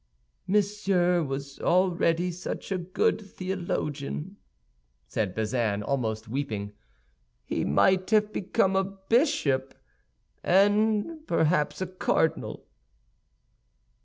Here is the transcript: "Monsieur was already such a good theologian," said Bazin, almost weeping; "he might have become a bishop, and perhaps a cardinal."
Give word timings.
"Monsieur 0.47 1.21
was 1.21 1.59
already 1.59 2.31
such 2.31 2.71
a 2.71 2.79
good 2.79 3.21
theologian," 3.21 4.37
said 5.05 5.35
Bazin, 5.35 5.83
almost 5.83 6.27
weeping; 6.27 6.73
"he 7.45 7.63
might 7.63 8.09
have 8.09 8.33
become 8.33 8.75
a 8.75 8.83
bishop, 8.83 9.75
and 10.43 11.19
perhaps 11.27 11.81
a 11.81 11.85
cardinal." 11.85 12.65